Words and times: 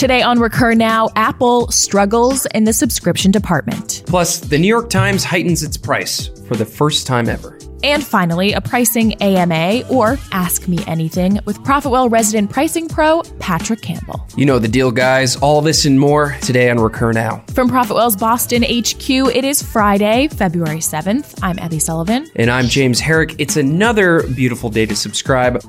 Today 0.00 0.22
on 0.22 0.38
Recur 0.38 0.72
Now, 0.72 1.10
Apple 1.14 1.70
struggles 1.70 2.46
in 2.54 2.64
the 2.64 2.72
subscription 2.72 3.30
department. 3.30 4.02
Plus, 4.06 4.38
the 4.40 4.58
New 4.58 4.66
York 4.66 4.88
Times 4.88 5.22
heightens 5.22 5.62
its 5.62 5.76
price 5.76 6.28
for 6.48 6.56
the 6.56 6.64
first 6.64 7.06
time 7.06 7.28
ever. 7.28 7.58
And 7.84 8.02
finally, 8.02 8.54
a 8.54 8.62
pricing 8.62 9.12
AMA 9.20 9.82
or 9.90 10.16
Ask 10.32 10.68
Me 10.68 10.78
Anything 10.86 11.38
with 11.44 11.58
ProfitWell 11.64 12.10
resident 12.10 12.48
pricing 12.48 12.88
pro 12.88 13.20
Patrick 13.40 13.82
Campbell. 13.82 14.26
You 14.38 14.46
know 14.46 14.58
the 14.58 14.68
deal, 14.68 14.90
guys. 14.90 15.36
All 15.36 15.60
this 15.60 15.84
and 15.84 16.00
more 16.00 16.34
today 16.40 16.70
on 16.70 16.80
Recur 16.80 17.12
Now. 17.12 17.44
From 17.52 17.68
ProfitWell's 17.68 18.16
Boston 18.16 18.62
HQ, 18.62 19.10
it 19.36 19.44
is 19.44 19.62
Friday, 19.62 20.28
February 20.28 20.78
7th. 20.78 21.38
I'm 21.42 21.58
Abby 21.58 21.78
Sullivan. 21.78 22.26
And 22.36 22.50
I'm 22.50 22.68
James 22.68 23.00
Herrick. 23.00 23.34
It's 23.36 23.58
another 23.58 24.26
beautiful 24.28 24.70
day 24.70 24.86
to 24.86 24.96
subscribe. 24.96 25.62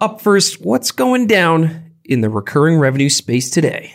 Up 0.00 0.22
first, 0.22 0.62
what's 0.62 0.92
going 0.92 1.26
down 1.26 1.92
in 2.06 2.22
the 2.22 2.30
recurring 2.30 2.78
revenue 2.78 3.10
space 3.10 3.50
today? 3.50 3.94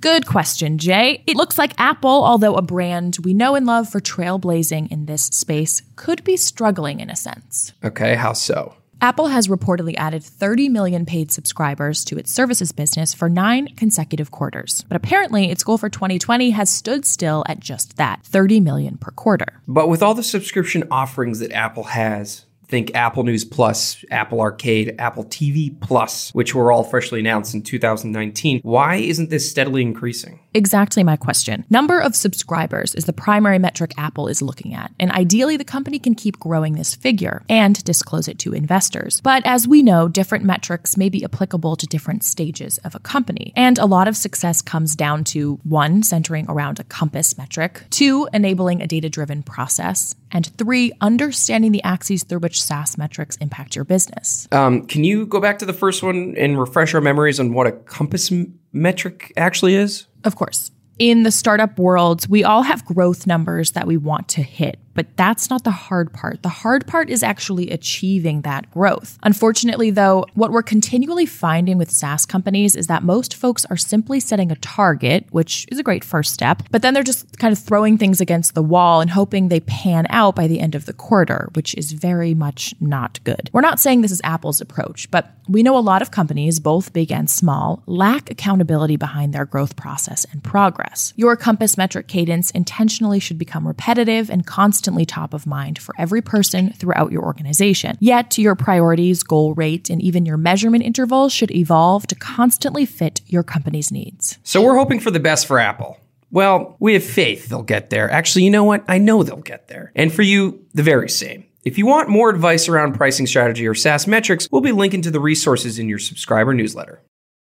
Good 0.00 0.24
question, 0.24 0.78
Jay. 0.78 1.24
It 1.26 1.34
looks 1.34 1.58
like 1.58 1.72
Apple, 1.78 2.22
although 2.24 2.54
a 2.54 2.62
brand 2.62 3.16
we 3.24 3.34
know 3.34 3.56
and 3.56 3.66
love 3.66 3.88
for 3.88 3.98
trailblazing 3.98 4.92
in 4.92 5.06
this 5.06 5.24
space, 5.24 5.82
could 5.96 6.22
be 6.22 6.36
struggling 6.36 7.00
in 7.00 7.10
a 7.10 7.16
sense. 7.16 7.72
Okay, 7.82 8.14
how 8.14 8.34
so? 8.34 8.76
Apple 9.00 9.26
has 9.26 9.48
reportedly 9.48 9.96
added 9.96 10.22
30 10.22 10.68
million 10.68 11.04
paid 11.04 11.32
subscribers 11.32 12.04
to 12.04 12.16
its 12.16 12.30
services 12.30 12.70
business 12.70 13.12
for 13.12 13.28
nine 13.28 13.66
consecutive 13.74 14.30
quarters. 14.30 14.84
But 14.88 14.96
apparently, 14.96 15.50
its 15.50 15.64
goal 15.64 15.76
for 15.76 15.88
2020 15.88 16.50
has 16.50 16.70
stood 16.70 17.04
still 17.04 17.44
at 17.48 17.58
just 17.58 17.96
that 17.96 18.22
30 18.22 18.60
million 18.60 18.96
per 18.96 19.10
quarter. 19.10 19.60
But 19.66 19.88
with 19.88 20.04
all 20.04 20.14
the 20.14 20.22
subscription 20.22 20.84
offerings 20.90 21.40
that 21.40 21.50
Apple 21.50 21.84
has, 21.84 22.46
Think 22.66 22.94
Apple 22.94 23.24
News 23.24 23.44
Plus, 23.44 24.04
Apple 24.10 24.40
Arcade, 24.40 24.94
Apple 24.98 25.24
TV 25.24 25.78
Plus, 25.80 26.30
which 26.34 26.54
were 26.54 26.72
all 26.72 26.84
freshly 26.84 27.20
announced 27.20 27.54
in 27.54 27.62
2019. 27.62 28.60
Why 28.62 28.96
isn't 28.96 29.30
this 29.30 29.48
steadily 29.50 29.82
increasing? 29.82 30.40
Exactly 30.54 31.02
my 31.02 31.16
question. 31.16 31.64
Number 31.68 31.98
of 31.98 32.14
subscribers 32.14 32.94
is 32.94 33.06
the 33.06 33.12
primary 33.12 33.58
metric 33.58 33.92
Apple 33.98 34.28
is 34.28 34.40
looking 34.40 34.72
at, 34.72 34.92
and 35.00 35.10
ideally 35.10 35.56
the 35.56 35.64
company 35.64 35.98
can 35.98 36.14
keep 36.14 36.38
growing 36.38 36.74
this 36.74 36.94
figure 36.94 37.42
and 37.48 37.82
disclose 37.82 38.28
it 38.28 38.38
to 38.38 38.54
investors. 38.54 39.20
But 39.20 39.44
as 39.44 39.66
we 39.66 39.82
know, 39.82 40.06
different 40.06 40.44
metrics 40.44 40.96
may 40.96 41.08
be 41.08 41.24
applicable 41.24 41.74
to 41.74 41.86
different 41.88 42.22
stages 42.22 42.78
of 42.78 42.94
a 42.94 43.00
company, 43.00 43.52
and 43.56 43.78
a 43.78 43.86
lot 43.86 44.06
of 44.06 44.16
success 44.16 44.62
comes 44.62 44.94
down 44.94 45.24
to 45.24 45.58
one, 45.64 46.04
centering 46.04 46.46
around 46.48 46.78
a 46.78 46.84
compass 46.84 47.36
metric, 47.36 47.82
two, 47.90 48.28
enabling 48.32 48.80
a 48.80 48.86
data 48.86 49.10
driven 49.10 49.42
process, 49.42 50.14
and 50.30 50.46
three, 50.56 50.92
understanding 51.00 51.72
the 51.72 51.82
axes 51.82 52.22
through 52.22 52.38
which 52.38 52.62
SaaS 52.62 52.96
metrics 52.96 53.36
impact 53.38 53.74
your 53.74 53.84
business. 53.84 54.46
Um, 54.52 54.86
can 54.86 55.02
you 55.02 55.26
go 55.26 55.40
back 55.40 55.58
to 55.58 55.66
the 55.66 55.72
first 55.72 56.04
one 56.04 56.36
and 56.36 56.60
refresh 56.60 56.94
our 56.94 57.00
memories 57.00 57.40
on 57.40 57.54
what 57.54 57.66
a 57.66 57.72
compass 57.72 58.30
m- 58.30 58.58
metric 58.72 59.32
actually 59.36 59.74
is? 59.74 60.06
Of 60.24 60.36
course. 60.36 60.70
In 60.98 61.22
the 61.22 61.30
startup 61.30 61.78
world, 61.78 62.26
we 62.28 62.44
all 62.44 62.62
have 62.62 62.84
growth 62.84 63.26
numbers 63.26 63.72
that 63.72 63.86
we 63.86 63.96
want 63.96 64.28
to 64.28 64.42
hit. 64.42 64.78
But 64.94 65.16
that's 65.16 65.50
not 65.50 65.64
the 65.64 65.70
hard 65.70 66.12
part. 66.12 66.42
The 66.42 66.48
hard 66.48 66.86
part 66.86 67.10
is 67.10 67.22
actually 67.22 67.70
achieving 67.70 68.42
that 68.42 68.70
growth. 68.70 69.18
Unfortunately, 69.22 69.90
though, 69.90 70.24
what 70.34 70.52
we're 70.52 70.62
continually 70.62 71.26
finding 71.26 71.78
with 71.78 71.90
SaaS 71.90 72.24
companies 72.26 72.76
is 72.76 72.86
that 72.86 73.02
most 73.02 73.34
folks 73.34 73.64
are 73.66 73.76
simply 73.76 74.20
setting 74.20 74.50
a 74.50 74.56
target, 74.56 75.26
which 75.30 75.66
is 75.70 75.78
a 75.78 75.82
great 75.82 76.04
first 76.04 76.32
step, 76.32 76.62
but 76.70 76.82
then 76.82 76.94
they're 76.94 77.02
just 77.02 77.38
kind 77.38 77.52
of 77.52 77.58
throwing 77.58 77.98
things 77.98 78.20
against 78.20 78.54
the 78.54 78.62
wall 78.62 79.00
and 79.00 79.10
hoping 79.10 79.48
they 79.48 79.60
pan 79.60 80.06
out 80.10 80.36
by 80.36 80.46
the 80.46 80.60
end 80.60 80.74
of 80.74 80.86
the 80.86 80.92
quarter, 80.92 81.50
which 81.54 81.74
is 81.74 81.92
very 81.92 82.34
much 82.34 82.74
not 82.80 83.18
good. 83.24 83.50
We're 83.52 83.60
not 83.60 83.80
saying 83.80 84.00
this 84.00 84.12
is 84.12 84.20
Apple's 84.24 84.60
approach, 84.60 85.10
but 85.10 85.34
we 85.48 85.62
know 85.62 85.76
a 85.76 85.80
lot 85.80 86.02
of 86.02 86.10
companies, 86.10 86.60
both 86.60 86.92
big 86.92 87.12
and 87.12 87.28
small, 87.28 87.82
lack 87.86 88.30
accountability 88.30 88.96
behind 88.96 89.34
their 89.34 89.44
growth 89.44 89.76
process 89.76 90.24
and 90.32 90.42
progress. 90.42 91.12
Your 91.16 91.36
compass 91.36 91.76
metric 91.76 92.08
cadence 92.08 92.50
intentionally 92.52 93.20
should 93.20 93.38
become 93.38 93.66
repetitive 93.66 94.30
and 94.30 94.46
constant 94.46 94.83
constantly 94.84 95.06
top 95.06 95.32
of 95.32 95.46
mind 95.46 95.78
for 95.78 95.94
every 95.96 96.20
person 96.20 96.70
throughout 96.74 97.10
your 97.10 97.24
organization. 97.24 97.96
Yet, 98.00 98.36
your 98.36 98.54
priorities, 98.54 99.22
goal 99.22 99.54
rate, 99.54 99.88
and 99.88 100.02
even 100.02 100.26
your 100.26 100.36
measurement 100.36 100.84
intervals 100.84 101.32
should 101.32 101.50
evolve 101.50 102.06
to 102.08 102.14
constantly 102.14 102.84
fit 102.84 103.22
your 103.26 103.42
company's 103.42 103.90
needs. 103.90 104.36
So, 104.42 104.60
we're 104.60 104.76
hoping 104.76 105.00
for 105.00 105.10
the 105.10 105.20
best 105.20 105.46
for 105.46 105.58
Apple. 105.58 105.98
Well, 106.30 106.76
we 106.80 106.92
have 106.92 107.04
faith 107.04 107.48
they'll 107.48 107.62
get 107.62 107.88
there. 107.88 108.10
Actually, 108.10 108.44
you 108.44 108.50
know 108.50 108.64
what? 108.64 108.84
I 108.86 108.98
know 108.98 109.22
they'll 109.22 109.36
get 109.36 109.68
there. 109.68 109.90
And 109.94 110.12
for 110.12 110.20
you, 110.20 110.66
the 110.74 110.82
very 110.82 111.08
same. 111.08 111.46
If 111.64 111.78
you 111.78 111.86
want 111.86 112.10
more 112.10 112.28
advice 112.28 112.68
around 112.68 112.92
pricing 112.92 113.26
strategy 113.26 113.66
or 113.66 113.74
SaaS 113.74 114.06
metrics, 114.06 114.48
we'll 114.52 114.60
be 114.60 114.72
linking 114.72 115.00
to 115.00 115.10
the 115.10 115.20
resources 115.20 115.78
in 115.78 115.88
your 115.88 115.98
subscriber 115.98 116.52
newsletter. 116.52 117.00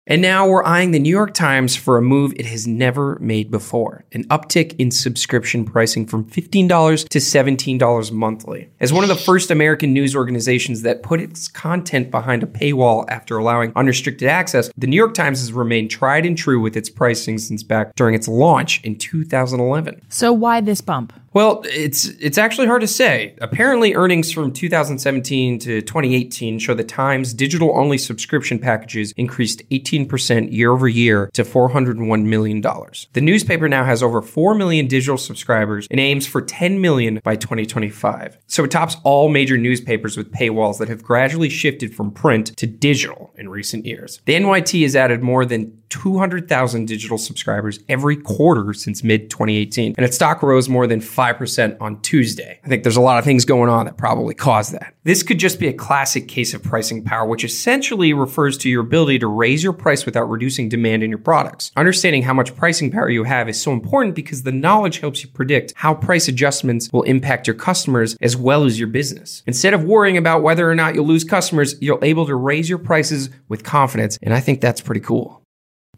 And 0.05 0.21
now 0.21 0.45
we're 0.45 0.65
eyeing 0.65 0.91
the 0.91 0.99
New 0.99 1.09
York 1.09 1.33
Times 1.33 1.77
for 1.77 1.97
a 1.97 2.01
move 2.01 2.33
it 2.35 2.45
has 2.47 2.67
never 2.67 3.17
made 3.19 3.49
before 3.49 4.03
an 4.11 4.25
uptick 4.25 4.75
in 4.77 4.91
subscription 4.91 5.63
pricing 5.63 6.05
from 6.05 6.25
$15 6.25 7.07
to 7.07 7.19
$17 7.19 8.11
monthly. 8.11 8.69
As 8.81 8.91
one 8.91 9.05
of 9.05 9.07
the 9.07 9.15
first 9.15 9.49
American 9.49 9.93
news 9.93 10.13
organizations 10.13 10.81
that 10.81 11.03
put 11.03 11.21
its 11.21 11.47
content 11.47 12.11
behind 12.11 12.43
a 12.43 12.47
paywall 12.47 13.05
after 13.07 13.37
allowing 13.37 13.71
unrestricted 13.77 14.27
access, 14.27 14.69
the 14.77 14.87
New 14.87 14.97
York 14.97 15.13
Times 15.13 15.39
has 15.39 15.53
remained 15.53 15.89
tried 15.89 16.25
and 16.25 16.37
true 16.37 16.59
with 16.59 16.75
its 16.75 16.89
pricing 16.89 17.37
since 17.37 17.63
back 17.63 17.95
during 17.95 18.13
its 18.13 18.27
launch 18.27 18.83
in 18.83 18.97
2011. 18.97 20.01
So, 20.09 20.33
why 20.33 20.59
this 20.59 20.81
bump? 20.81 21.13
Well, 21.33 21.63
it's 21.65 22.09
it's 22.19 22.37
actually 22.37 22.67
hard 22.67 22.81
to 22.81 22.87
say. 22.87 23.35
Apparently, 23.41 23.95
earnings 23.95 24.31
from 24.31 24.53
2017 24.53 25.59
to 25.59 25.81
2018 25.81 26.59
show 26.59 26.75
the 26.75 26.83
Times 26.83 27.33
digital 27.33 27.75
only 27.75 27.97
subscription 27.97 28.59
packages 28.59 29.13
increased 29.13 29.67
18% 29.69 30.51
year 30.51 30.71
over 30.71 30.87
year 30.87 31.31
to 31.33 31.43
401 31.43 32.29
million 32.29 32.61
dollars. 32.61 33.07
The 33.13 33.21
newspaper 33.21 33.67
now 33.67 33.83
has 33.83 34.03
over 34.03 34.21
4 34.21 34.53
million 34.53 34.87
digital 34.87 35.17
subscribers 35.17 35.87
and 35.89 35.99
aims 35.99 36.27
for 36.27 36.41
10 36.41 36.79
million 36.79 37.19
by 37.23 37.35
2025. 37.35 38.37
So 38.45 38.63
it 38.63 38.71
tops 38.71 38.97
all 39.03 39.29
major 39.29 39.57
newspapers 39.57 40.15
with 40.15 40.31
paywalls 40.31 40.77
that 40.77 40.89
have 40.89 41.03
gradually 41.03 41.49
shifted 41.49 41.95
from 41.95 42.11
print 42.11 42.55
to 42.57 42.67
digital 42.67 43.32
in 43.43 43.49
recent 43.49 43.85
years. 43.85 44.21
The 44.25 44.33
NYT 44.33 44.81
has 44.83 44.95
added 44.95 45.21
more 45.21 45.45
than 45.45 45.77
200,000 45.89 46.87
digital 46.87 47.19
subscribers 47.19 47.79
every 47.87 48.15
quarter 48.15 48.73
since 48.73 49.03
mid 49.03 49.29
2018, 49.29 49.93
and 49.95 50.03
its 50.03 50.15
stock 50.15 50.41
rose 50.41 50.67
more 50.67 50.87
than 50.87 50.99
5% 50.99 51.77
on 51.79 52.01
Tuesday. 52.01 52.59
I 52.63 52.67
think 52.67 52.81
there's 52.81 52.97
a 52.97 53.01
lot 53.01 53.19
of 53.19 53.25
things 53.25 53.45
going 53.45 53.69
on 53.69 53.85
that 53.85 53.95
probably 53.95 54.33
caused 54.33 54.73
that. 54.73 54.95
This 55.03 55.21
could 55.21 55.37
just 55.37 55.59
be 55.59 55.67
a 55.67 55.73
classic 55.73 56.27
case 56.27 56.55
of 56.55 56.63
pricing 56.63 57.03
power, 57.03 57.27
which 57.27 57.43
essentially 57.43 58.11
refers 58.11 58.57
to 58.59 58.69
your 58.69 58.81
ability 58.81 59.19
to 59.19 59.27
raise 59.27 59.63
your 59.63 59.73
price 59.73 60.03
without 60.03 60.29
reducing 60.29 60.67
demand 60.67 61.03
in 61.03 61.11
your 61.11 61.19
products. 61.19 61.71
Understanding 61.75 62.23
how 62.23 62.33
much 62.33 62.55
pricing 62.55 62.89
power 62.89 63.09
you 63.09 63.25
have 63.25 63.47
is 63.47 63.61
so 63.61 63.71
important 63.71 64.15
because 64.15 64.41
the 64.41 64.51
knowledge 64.51 64.97
helps 64.97 65.21
you 65.23 65.29
predict 65.29 65.73
how 65.75 65.93
price 65.93 66.27
adjustments 66.27 66.89
will 66.91 67.03
impact 67.03 67.45
your 67.45 67.55
customers 67.55 68.17
as 68.19 68.35
well 68.35 68.63
as 68.63 68.79
your 68.79 68.87
business. 68.87 69.43
Instead 69.45 69.75
of 69.75 69.83
worrying 69.83 70.17
about 70.17 70.41
whether 70.41 70.67
or 70.67 70.73
not 70.73 70.95
you'll 70.95 71.05
lose 71.05 71.23
customers, 71.23 71.75
you're 71.81 72.03
able 72.03 72.25
to 72.25 72.35
raise 72.35 72.67
your 72.67 72.79
prices 72.79 73.29
with 73.47 73.63
confidence, 73.63 74.17
and 74.21 74.33
I 74.33 74.39
think 74.39 74.61
that's 74.61 74.81
pretty 74.81 75.01
cool. 75.01 75.43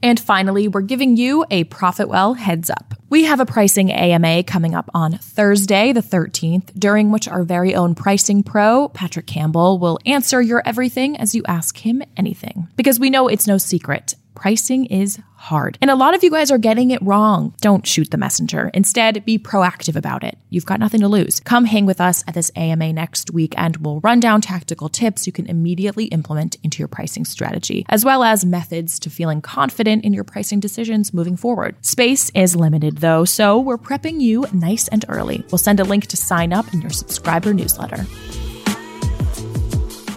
And 0.01 0.19
finally, 0.19 0.67
we're 0.67 0.81
giving 0.81 1.15
you 1.17 1.45
a 1.49 1.63
ProfitWell 1.65 2.37
heads 2.37 2.69
up. 2.69 2.93
We 3.09 3.23
have 3.23 3.39
a 3.39 3.45
pricing 3.45 3.91
AMA 3.91 4.43
coming 4.43 4.75
up 4.75 4.89
on 4.93 5.13
Thursday, 5.13 5.93
the 5.93 6.01
13th, 6.01 6.77
during 6.77 7.11
which 7.11 7.27
our 7.27 7.43
very 7.43 7.73
own 7.73 7.95
pricing 7.95 8.43
pro, 8.43 8.89
Patrick 8.89 9.25
Campbell, 9.25 9.79
will 9.79 9.99
answer 10.05 10.41
your 10.41 10.61
everything 10.65 11.17
as 11.17 11.33
you 11.33 11.43
ask 11.47 11.77
him 11.77 12.03
anything. 12.17 12.67
Because 12.75 12.99
we 12.99 13.09
know 13.09 13.27
it's 13.27 13.47
no 13.47 13.57
secret. 13.57 14.15
Pricing 14.35 14.85
is 14.85 15.19
hard. 15.35 15.77
And 15.81 15.91
a 15.91 15.95
lot 15.95 16.15
of 16.15 16.23
you 16.23 16.31
guys 16.31 16.51
are 16.51 16.57
getting 16.57 16.91
it 16.91 17.01
wrong. 17.01 17.53
Don't 17.61 17.85
shoot 17.85 18.11
the 18.11 18.17
messenger. 18.17 18.69
Instead, 18.73 19.23
be 19.25 19.37
proactive 19.37 19.95
about 19.95 20.23
it. 20.23 20.37
You've 20.49 20.65
got 20.65 20.79
nothing 20.79 21.01
to 21.01 21.07
lose. 21.07 21.39
Come 21.39 21.65
hang 21.65 21.85
with 21.85 22.01
us 22.01 22.23
at 22.27 22.33
this 22.33 22.51
AMA 22.55 22.93
next 22.93 23.31
week 23.31 23.53
and 23.57 23.77
we'll 23.77 23.99
run 24.01 24.19
down 24.19 24.41
tactical 24.41 24.89
tips 24.89 25.25
you 25.25 25.33
can 25.33 25.47
immediately 25.47 26.05
implement 26.05 26.57
into 26.63 26.79
your 26.79 26.87
pricing 26.87 27.25
strategy, 27.25 27.85
as 27.89 28.03
well 28.03 28.23
as 28.23 28.45
methods 28.45 28.99
to 28.99 29.09
feeling 29.09 29.41
confident 29.41 30.03
in 30.03 30.13
your 30.13 30.23
pricing 30.23 30.59
decisions 30.59 31.13
moving 31.13 31.37
forward. 31.37 31.75
Space 31.85 32.31
is 32.33 32.55
limited 32.55 32.97
though, 32.97 33.25
so 33.25 33.59
we're 33.59 33.77
prepping 33.77 34.21
you 34.21 34.45
nice 34.53 34.87
and 34.87 35.05
early. 35.07 35.43
We'll 35.51 35.59
send 35.59 35.79
a 35.79 35.83
link 35.83 36.07
to 36.07 36.17
sign 36.17 36.53
up 36.53 36.73
in 36.73 36.81
your 36.81 36.91
subscriber 36.91 37.53
newsletter. 37.53 38.05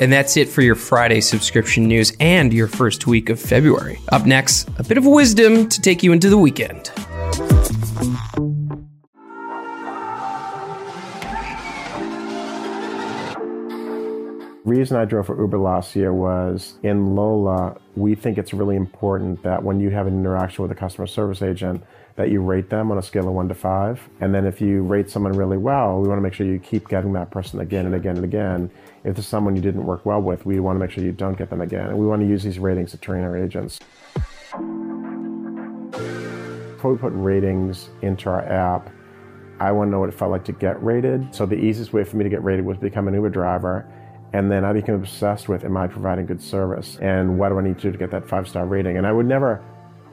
And 0.00 0.12
that's 0.12 0.36
it 0.36 0.48
for 0.48 0.62
your 0.62 0.74
Friday 0.74 1.20
subscription 1.20 1.86
news 1.86 2.12
and 2.20 2.52
your 2.52 2.68
first 2.68 3.06
week 3.06 3.30
of 3.30 3.40
February. 3.40 4.00
Up 4.10 4.26
next, 4.26 4.68
a 4.78 4.84
bit 4.84 4.98
of 4.98 5.04
wisdom 5.04 5.68
to 5.68 5.80
take 5.80 6.02
you 6.02 6.12
into 6.12 6.30
the 6.30 6.38
weekend. 6.38 6.90
Reason 14.64 14.96
I 14.96 15.04
drove 15.04 15.26
for 15.26 15.40
Uber 15.40 15.58
last 15.58 15.94
year 15.96 16.12
was 16.12 16.74
in 16.82 17.14
Lola, 17.14 17.76
we 17.96 18.14
think 18.14 18.38
it's 18.38 18.52
really 18.52 18.76
important 18.76 19.42
that 19.42 19.62
when 19.62 19.80
you 19.80 19.90
have 19.90 20.06
an 20.06 20.14
interaction 20.18 20.62
with 20.62 20.72
a 20.72 20.74
customer 20.74 21.06
service 21.06 21.42
agent, 21.42 21.82
that 22.16 22.30
you 22.30 22.40
rate 22.40 22.68
them 22.68 22.90
on 22.90 22.98
a 22.98 23.02
scale 23.02 23.28
of 23.28 23.34
one 23.34 23.48
to 23.48 23.54
five. 23.54 24.00
And 24.20 24.34
then 24.34 24.44
if 24.44 24.60
you 24.60 24.82
rate 24.82 25.08
someone 25.08 25.32
really 25.34 25.56
well, 25.56 26.00
we 26.00 26.08
want 26.08 26.18
to 26.18 26.22
make 26.22 26.34
sure 26.34 26.46
you 26.46 26.58
keep 26.58 26.88
getting 26.88 27.12
that 27.12 27.30
person 27.30 27.60
again 27.60 27.86
and 27.86 27.94
again 27.94 28.16
and 28.16 28.24
again. 28.24 28.70
If 29.04 29.14
there's 29.14 29.28
someone 29.28 29.54
you 29.54 29.62
didn't 29.62 29.84
work 29.84 30.04
well 30.04 30.20
with, 30.20 30.44
we 30.44 30.58
want 30.58 30.76
to 30.76 30.80
make 30.80 30.90
sure 30.90 31.04
you 31.04 31.12
don't 31.12 31.38
get 31.38 31.48
them 31.48 31.60
again. 31.60 31.86
And 31.86 31.98
we 31.98 32.06
want 32.06 32.20
to 32.22 32.26
use 32.26 32.42
these 32.42 32.58
ratings 32.58 32.90
to 32.90 32.96
train 32.96 33.22
our 33.22 33.36
agents. 33.36 33.78
Before 36.72 36.92
we 36.92 36.98
put 36.98 37.12
ratings 37.14 37.88
into 38.02 38.28
our 38.28 38.42
app, 38.42 38.90
I 39.60 39.70
want 39.72 39.88
to 39.88 39.92
know 39.92 40.00
what 40.00 40.08
it 40.08 40.14
felt 40.14 40.30
like 40.30 40.44
to 40.44 40.52
get 40.52 40.82
rated. 40.82 41.34
So 41.34 41.46
the 41.46 41.56
easiest 41.56 41.92
way 41.92 42.04
for 42.04 42.16
me 42.16 42.24
to 42.24 42.30
get 42.30 42.42
rated 42.42 42.64
was 42.64 42.78
become 42.78 43.08
an 43.08 43.14
Uber 43.14 43.30
driver. 43.30 43.86
And 44.32 44.50
then 44.50 44.64
I 44.64 44.72
became 44.72 44.94
obsessed 44.94 45.48
with, 45.48 45.64
am 45.64 45.76
I 45.76 45.86
providing 45.86 46.26
good 46.26 46.42
service? 46.42 46.98
And 47.00 47.38
what 47.38 47.48
do 47.48 47.58
I 47.58 47.62
need 47.62 47.76
to 47.76 47.82
do 47.82 47.92
to 47.92 47.98
get 47.98 48.10
that 48.10 48.28
five 48.28 48.48
star 48.48 48.66
rating? 48.66 48.98
And 48.98 49.06
I 49.06 49.12
would 49.12 49.26
never 49.26 49.62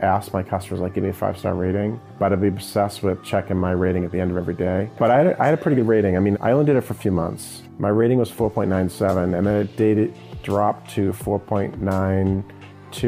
ask 0.01 0.33
my 0.33 0.43
customers, 0.43 0.79
like, 0.79 0.93
give 0.93 1.03
me 1.03 1.09
a 1.09 1.13
five 1.13 1.37
star 1.37 1.55
rating, 1.55 1.99
but 2.19 2.31
I'd 2.31 2.41
be 2.41 2.47
obsessed 2.47 3.03
with 3.03 3.23
checking 3.23 3.57
my 3.57 3.71
rating 3.71 4.05
at 4.05 4.11
the 4.11 4.19
end 4.19 4.31
of 4.31 4.37
every 4.37 4.53
day. 4.53 4.89
But 4.97 5.11
I 5.11 5.17
had, 5.17 5.27
a, 5.27 5.41
I 5.41 5.45
had 5.45 5.53
a 5.53 5.57
pretty 5.57 5.75
good 5.75 5.87
rating. 5.87 6.17
I 6.17 6.19
mean, 6.19 6.37
I 6.41 6.51
only 6.51 6.65
did 6.65 6.75
it 6.75 6.81
for 6.81 6.93
a 6.93 6.97
few 6.97 7.11
months. 7.11 7.63
My 7.77 7.89
rating 7.89 8.17
was 8.17 8.31
4.97, 8.31 9.35
and 9.37 9.45
then 9.45 9.61
it 9.61 9.75
dated, 9.77 10.15
dropped 10.43 10.91
to 10.91 11.11
4.92 11.11 12.43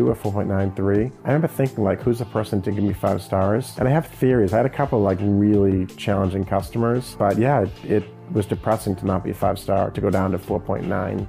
or 0.08 0.16
4.93. 0.16 1.12
I 1.24 1.28
remember 1.28 1.48
thinking, 1.48 1.84
like, 1.84 2.02
who's 2.02 2.20
the 2.20 2.26
person 2.26 2.62
to 2.64 2.72
give 2.72 2.84
me 2.84 2.94
five 2.94 3.22
stars? 3.22 3.74
And 3.78 3.88
I 3.88 3.92
have 3.92 4.08
theories. 4.08 4.54
I 4.54 4.58
had 4.58 4.66
a 4.66 4.70
couple 4.70 5.00
of, 5.00 5.06
like, 5.06 5.20
really 5.22 5.86
challenging 5.98 6.46
customers, 6.46 7.16
but 7.20 7.38
yeah, 7.38 7.66
it, 7.84 8.04
it 8.28 8.34
was 8.34 8.46
depressing 8.46 8.96
to 8.98 9.06
not 9.06 9.24
be 9.24 9.32
a 9.32 9.34
five 9.34 9.58
star, 9.58 9.92
to 9.92 10.02
go 10.02 10.10
down 10.10 10.32
to 10.32 10.38
4.9 10.38 11.28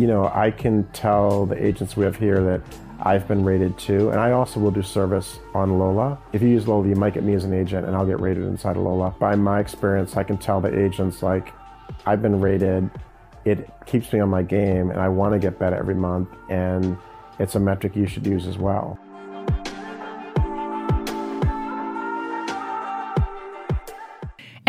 you 0.00 0.06
know, 0.06 0.30
I 0.34 0.50
can 0.50 0.84
tell 0.94 1.44
the 1.44 1.62
agents 1.62 1.94
we 1.94 2.04
have 2.04 2.16
here 2.16 2.42
that 2.42 2.62
I've 3.02 3.28
been 3.28 3.44
rated 3.44 3.76
too, 3.78 4.08
and 4.08 4.18
I 4.18 4.32
also 4.32 4.58
will 4.58 4.70
do 4.70 4.82
service 4.82 5.38
on 5.54 5.78
Lola. 5.78 6.18
If 6.32 6.40
you 6.40 6.48
use 6.48 6.66
Lola, 6.66 6.88
you 6.88 6.94
might 6.94 7.12
get 7.12 7.22
me 7.22 7.34
as 7.34 7.44
an 7.44 7.52
agent, 7.52 7.86
and 7.86 7.94
I'll 7.94 8.06
get 8.06 8.18
rated 8.18 8.44
inside 8.44 8.76
of 8.76 8.82
Lola. 8.82 9.14
By 9.20 9.36
my 9.36 9.60
experience, 9.60 10.16
I 10.16 10.24
can 10.24 10.38
tell 10.38 10.58
the 10.58 10.76
agents 10.76 11.22
like 11.22 11.52
I've 12.06 12.22
been 12.22 12.40
rated. 12.40 12.90
It 13.44 13.68
keeps 13.84 14.10
me 14.10 14.20
on 14.20 14.30
my 14.30 14.42
game, 14.42 14.90
and 14.90 14.98
I 14.98 15.08
want 15.08 15.34
to 15.34 15.38
get 15.38 15.58
better 15.58 15.76
every 15.76 15.94
month, 15.94 16.30
and 16.48 16.96
it's 17.38 17.54
a 17.54 17.60
metric 17.60 17.94
you 17.94 18.06
should 18.06 18.26
use 18.26 18.46
as 18.46 18.56
well. 18.56 18.98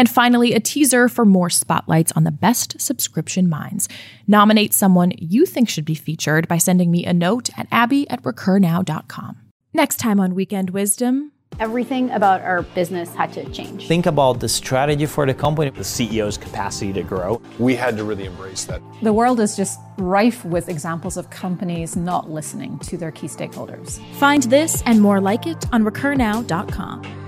And 0.01 0.09
finally, 0.09 0.55
a 0.55 0.59
teaser 0.59 1.07
for 1.07 1.25
more 1.25 1.51
spotlights 1.51 2.11
on 2.13 2.23
the 2.23 2.31
best 2.31 2.81
subscription 2.81 3.47
minds. 3.47 3.87
Nominate 4.25 4.73
someone 4.73 5.11
you 5.19 5.45
think 5.45 5.69
should 5.69 5.85
be 5.85 5.93
featured 5.93 6.47
by 6.47 6.57
sending 6.57 6.89
me 6.89 7.05
a 7.05 7.13
note 7.13 7.51
at 7.55 7.67
abby 7.71 8.09
at 8.09 8.23
recurnow.com. 8.23 9.37
Next 9.75 9.97
time 9.97 10.19
on 10.19 10.33
Weekend 10.33 10.71
Wisdom. 10.71 11.33
Everything 11.59 12.09
about 12.09 12.41
our 12.41 12.63
business 12.63 13.13
had 13.13 13.31
to 13.33 13.47
change. 13.51 13.87
Think 13.87 14.07
about 14.07 14.39
the 14.39 14.49
strategy 14.49 15.05
for 15.05 15.27
the 15.27 15.35
company, 15.35 15.69
the 15.69 15.81
CEO's 15.81 16.35
capacity 16.35 16.93
to 16.93 17.03
grow. 17.03 17.39
We 17.59 17.75
had 17.75 17.95
to 17.97 18.03
really 18.03 18.25
embrace 18.25 18.65
that. 18.65 18.81
The 19.03 19.13
world 19.13 19.39
is 19.39 19.55
just 19.55 19.79
rife 19.99 20.43
with 20.43 20.67
examples 20.67 21.15
of 21.15 21.29
companies 21.29 21.95
not 21.95 22.27
listening 22.27 22.79
to 22.79 22.97
their 22.97 23.11
key 23.11 23.27
stakeholders. 23.27 24.01
Find 24.15 24.41
this 24.43 24.81
and 24.87 24.99
more 24.99 25.21
like 25.21 25.45
it 25.45 25.63
on 25.71 25.83
recurnow.com. 25.83 27.21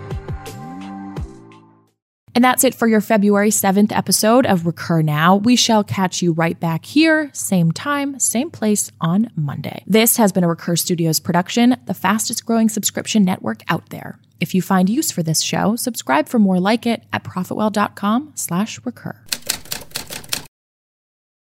And 2.36 2.44
that's 2.44 2.64
it 2.64 2.74
for 2.74 2.88
your 2.88 3.02
February 3.02 3.50
7th 3.50 3.96
episode 3.96 4.46
of 4.46 4.66
Recur 4.66 5.02
Now. 5.02 5.36
We 5.36 5.56
shall 5.56 5.84
catch 5.84 6.22
you 6.22 6.34
right 6.34 6.60
back 6.60 6.86
here, 6.86 7.30
same 7.34 7.72
time, 7.72 8.20
same 8.20 8.50
place 8.50 8.92
on 9.00 9.30
Monday. 9.36 9.84
This 9.86 10.18
has 10.18 10.32
been 10.32 10.44
a 10.44 10.48
Recur 10.48 10.76
Studios 10.76 11.20
production, 11.20 11.78
the 11.86 11.94
fastest 11.94 12.46
growing 12.46 12.70
subscription 12.70 13.24
network 13.24 13.62
out 13.68 13.90
there. 13.90 14.18
If 14.40 14.56
you 14.56 14.62
find 14.62 14.90
use 14.90 15.12
for 15.12 15.24
this 15.24 15.42
show, 15.42 15.76
subscribe 15.76 16.28
for 16.28 16.40
more 16.40 16.60
like 16.60 16.86
it 16.86 17.04
at 17.14 17.24
profitwell.com 17.24 18.32
slash 18.36 18.80
recur. 18.84 19.16